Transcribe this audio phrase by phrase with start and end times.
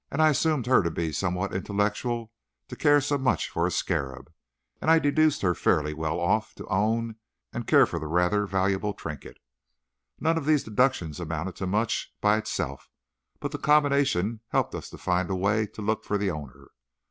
[0.11, 2.31] I assumed her to be somewhat intellectual
[2.69, 4.33] to care so much for a scarab,
[4.81, 7.17] and I deduced her fairly well off to own
[7.53, 9.37] and to care for the rather valuable trinket.
[10.19, 12.89] None of these deductions amounted to much by itself,
[13.39, 16.71] but the combination helped us to find a way to look for the owner.